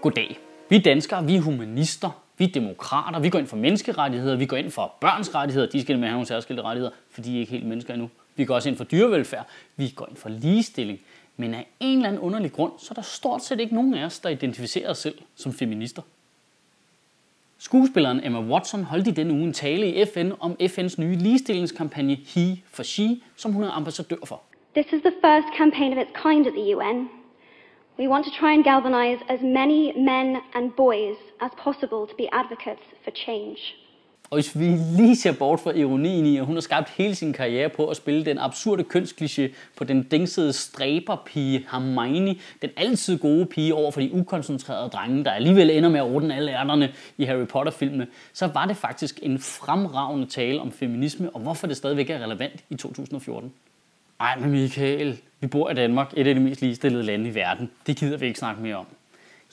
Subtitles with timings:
[0.00, 0.38] Goddag.
[0.68, 4.56] Vi danskere, vi er humanister, vi er demokrater, vi går ind for menneskerettigheder, vi går
[4.56, 7.52] ind for børns rettigheder, de skal med have nogle særskilte rettigheder, for de er ikke
[7.52, 8.10] helt mennesker endnu.
[8.36, 11.00] Vi går også ind for dyrevelfærd, vi går ind for ligestilling.
[11.36, 14.04] Men af en eller anden underlig grund, så er der stort set ikke nogen af
[14.04, 16.02] os, der identificerer os selv som feminister.
[17.58, 22.14] Skuespilleren Emma Watson holdt i denne uge en tale i FN om FN's nye ligestillingskampagne
[22.14, 24.42] He for She, som hun er ambassadør for.
[24.74, 27.17] This is the first campaign of its kind at the UN.
[28.00, 32.26] We want to try and galvanize as many men and boys as possible to be
[32.32, 33.58] advocates for change.
[34.30, 34.64] Og hvis vi
[34.96, 37.96] lige ser bort fra ironien i, at hun har skabt hele sin karriere på at
[37.96, 44.00] spille den absurde kønskliché på den dingsede stræberpige Hermione, den altid gode pige over for
[44.00, 48.46] de ukoncentrerede drenge, der alligevel ender med at ordne alle ærterne i Harry Potter-filmene, så
[48.46, 52.76] var det faktisk en fremragende tale om feminisme, og hvorfor det stadigvæk er relevant i
[52.76, 53.52] 2014.
[54.20, 57.70] Ej, men Michael, vi bor i Danmark, et af de mest ligestillede lande i verden.
[57.86, 58.86] Det gider vi ikke snakke mere om.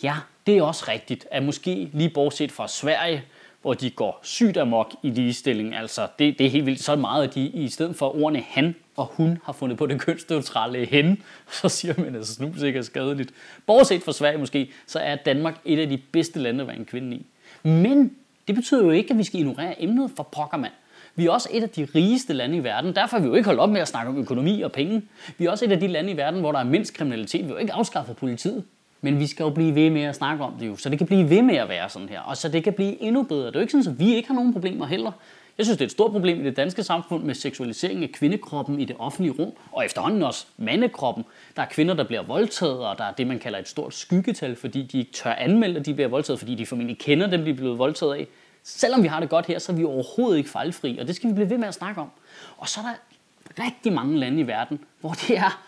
[0.04, 0.16] Ja,
[0.48, 3.24] det er også rigtigt, at måske lige bortset fra Sverige,
[3.62, 5.76] hvor de går sygt amok i ligestilling.
[5.76, 8.76] Altså, det, det er helt vildt så meget, at de i stedet for ordene han
[8.96, 11.24] og hun har fundet på det kønsneutrale hen,
[11.62, 13.32] så siger man, at snus ikke er skadeligt.
[13.66, 16.86] Bortset fra Sverige måske, så er Danmark et af de bedste lande at være en
[16.86, 17.26] kvinde i.
[17.64, 18.16] Men
[18.48, 20.74] det betyder jo ikke, at vi skal ignorere emnet for pokkermand.
[21.16, 22.96] Vi er også et af de rigeste lande i verden.
[22.96, 25.02] Derfor har vi jo ikke holdt op med at snakke om økonomi og penge.
[25.38, 27.42] Vi er også et af de lande i verden, hvor der er mindst kriminalitet.
[27.42, 28.64] Vi har jo ikke afskaffet politiet.
[29.02, 31.08] Men vi skal jo blive ved med at snakke om det jo, så det kan
[31.08, 33.48] blive ved med at være sådan her, og så det kan blive endnu bedre.
[33.48, 35.12] Det er jo ikke sådan, at vi ikke har nogen problemer heller.
[35.58, 38.80] Jeg synes, det er et stort problem i det danske samfund med seksualisering af kvindekroppen
[38.80, 41.26] i det offentlige rum, og efterhånden også mandekroppen.
[41.56, 44.56] Der er kvinder, der bliver voldtaget, og der er det, man kalder et stort skyggetal,
[44.56, 47.50] fordi de ikke tør anmelde, at de bliver voldtaget, fordi de formentlig kender dem, de
[47.50, 48.28] er blevet voldtaget af.
[48.68, 51.30] Selvom vi har det godt her, så er vi overhovedet ikke fejlfri, og det skal
[51.30, 52.12] vi blive ved med at snakke om.
[52.58, 55.62] Og så er der rigtig mange lande i verden, hvor det er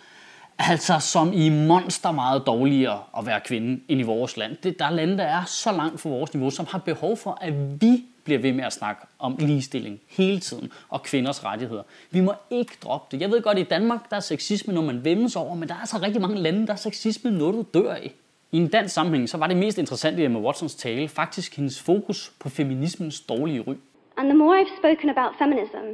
[0.57, 4.57] altså som i monster meget dårligere at være kvinde end i vores land.
[4.63, 7.37] Det, der er lande, der er så langt fra vores niveau, som har behov for,
[7.41, 11.83] at vi bliver ved med at snakke om ligestilling hele tiden og kvinders rettigheder.
[12.11, 13.21] Vi må ikke droppe det.
[13.21, 15.75] Jeg ved godt, at i Danmark der er sexisme, når man vemmes over, men der
[15.75, 18.11] er altså rigtig mange lande, der er sexisme, når du dør i.
[18.51, 21.81] I en dansk sammenhæng, så var det mest interessante i Emma Watsons tale faktisk hendes
[21.81, 23.75] fokus på feminismens dårlige ry.
[24.17, 25.85] And the more I've spoken about feminism,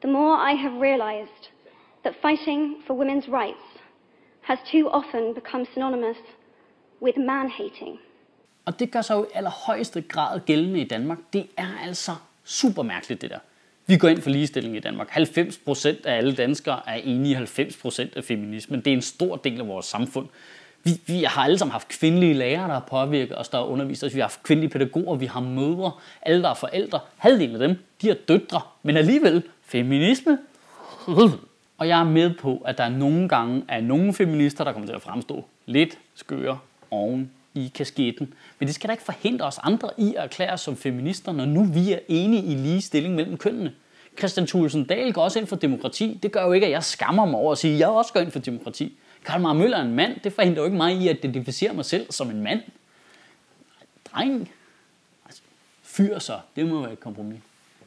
[0.00, 1.42] the more I have realized
[2.04, 3.66] that fighting for women's rights
[4.40, 6.16] has too often become synonymous
[7.02, 7.98] with man-hating.
[8.64, 11.18] Og det gør sig jo i allerhøjeste grad gældende i Danmark.
[11.32, 12.12] Det er altså
[12.44, 13.38] super mærkeligt, det der.
[13.86, 15.10] Vi går ind for ligestilling i Danmark.
[15.16, 18.80] 90% af alle danskere er enige i 90% af feminismen.
[18.80, 20.28] Det er en stor del af vores samfund.
[20.84, 24.04] Vi, vi har alle sammen haft kvindelige lærere, der har påvirket os, der har undervist
[24.04, 24.14] os.
[24.14, 27.00] Vi har haft kvindelige pædagoger, vi har mødre, alle der er forældre.
[27.16, 28.60] Halvdelen af dem, de er døtre.
[28.82, 30.38] Men alligevel, feminisme?
[31.78, 34.94] Og jeg er med på, at der nogle gange er nogle feminister, der kommer til
[34.94, 36.58] at fremstå lidt skøre
[36.90, 38.34] oven i kasketten.
[38.58, 41.44] Men det skal da ikke forhindre os andre i at erklære os som feminister, når
[41.44, 43.72] nu vi er enige i ligestilling mellem kønnene.
[44.18, 46.18] Christian Thulesen Dahl går også ind for demokrati.
[46.22, 48.20] Det gør jo ikke, at jeg skammer mig over at sige, at jeg også går
[48.20, 48.92] ind for demokrati.
[49.24, 50.20] Karl Marr Møller er en mand.
[50.24, 52.60] Det forhindrer jo ikke mig i at identificere mig selv som en mand.
[54.12, 54.50] Dreng.
[55.26, 55.42] Altså,
[55.82, 56.38] fyr så.
[56.56, 57.40] Det må være et kompromis.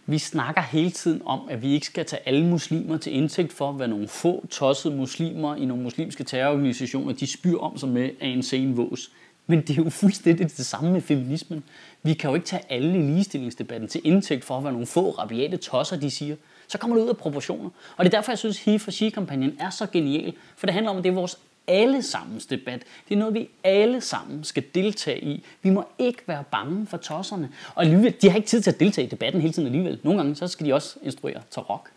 [0.07, 3.72] Vi snakker hele tiden om, at vi ikke skal tage alle muslimer til indtægt for,
[3.72, 8.28] hvad nogle få tossede muslimer i nogle muslimske terrororganisationer, de spyr om sig med af
[8.28, 9.12] en sen vås.
[9.47, 11.63] Men det er jo fuldstændig det samme med feminismen.
[12.03, 15.57] Vi kan jo ikke tage alle i ligestillingsdebatten til indtægt for, hvad nogle få rabiate
[15.57, 16.35] tosser de siger.
[16.68, 17.70] Så kommer det ud af proportioner.
[17.98, 20.34] Og det er derfor, jeg synes, He for She-kampagnen er så genial.
[20.56, 21.38] For det handler om, at det er vores
[21.68, 22.84] allesammens debat.
[23.09, 25.44] Det er noget, vi alle sammen skal deltage i.
[25.62, 27.50] Vi må ikke være bange for tosserne.
[27.76, 30.00] Og alligevel, de har ikke tid til at deltage i debatten hele tiden alligevel.
[30.03, 31.90] Nogle gange, så skal de også instruere til rock.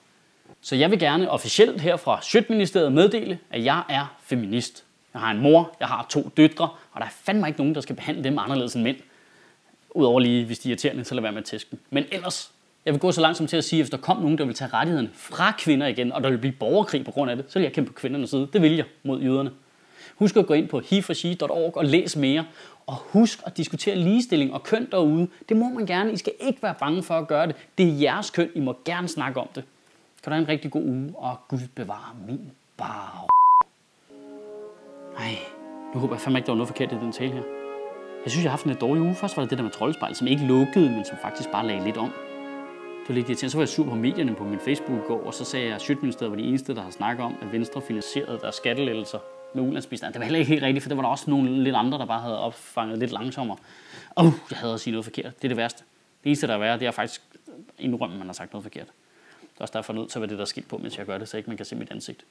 [0.61, 4.85] Så jeg vil gerne officielt her fra Sjøtministeriet meddele, at jeg er feminist.
[5.15, 7.81] Jeg har en mor, jeg har to døtre, og der er fandme ikke nogen, der
[7.81, 8.97] skal behandle dem anderledes end mænd.
[9.91, 11.81] Udover lige, hvis de er irriterende, så lad være med at tæske dem.
[11.91, 12.53] Men ellers,
[12.89, 14.45] jeg vil gå så langt som til at sige, at hvis der kom nogen, der
[14.45, 17.45] vil tage rettighederne fra kvinder igen, og der vil blive borgerkrig på grund af det,
[17.49, 18.49] så vil jeg kæmpe på kvindernes side.
[18.53, 19.51] Det vil jeg mod jøderne.
[20.17, 22.45] Husk at gå ind på heforshe.org og læs mere.
[22.87, 25.29] Og husk at diskutere ligestilling og køn derude.
[25.49, 26.13] Det må man gerne.
[26.13, 27.57] I skal ikke være bange for at gøre det.
[27.79, 28.49] Det er jeres køn.
[28.55, 29.65] I må gerne snakke om det.
[30.23, 32.41] Kan du have en rigtig god uge, og Gud bevare min
[32.77, 33.27] bar.
[35.19, 35.39] Ej,
[35.95, 37.43] nu håber jeg fandme ikke, der var noget forkert i den tale her.
[38.25, 39.15] Jeg synes, jeg har haft en lidt dårlig uge.
[39.15, 41.85] Først var det det der med troldspejlet, som ikke lukkede, men som faktisk bare lagde
[41.85, 42.13] lidt om.
[43.09, 43.51] Det var lidt irriterende.
[43.51, 45.75] Så var jeg sur på medierne på min Facebook i går, og så sagde jeg,
[45.75, 49.19] at Sjøtministeriet var de eneste, der har snakket om, at Venstre finansierede deres skattelettelser
[49.55, 50.13] med ulandsbistand.
[50.13, 52.07] Det var heller ikke helt rigtigt, for der var der også nogle lidt andre, der
[52.07, 53.59] bare havde opfanget lidt langsommere.
[54.17, 55.37] Åh, oh, jeg havde at sige noget forkert.
[55.37, 55.85] Det er det værste.
[56.23, 57.23] Det eneste, der er værre, det er faktisk
[57.79, 58.87] indrømme, at man har sagt noget forkert.
[59.41, 61.07] Det er også derfor nødt til at være det, der er skidt på, mens jeg
[61.07, 62.25] gør det, så ikke man kan se mit ansigt.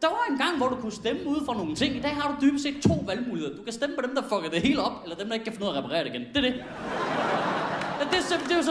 [0.00, 1.96] Der var en gang, hvor du kunne stemme ud for nogle ting.
[1.96, 3.56] I dag har du dybest set to valgmuligheder.
[3.56, 5.52] Du kan stemme på dem, der fucker det hele op, eller dem, der ikke kan
[5.52, 6.26] finde ud af at reparere det igen.
[6.34, 6.64] Det er det.
[8.02, 8.62] Ja, det, er, sim- det er jo